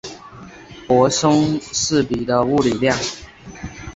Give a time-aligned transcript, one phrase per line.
[0.87, 2.97] 泊松式比的物理量。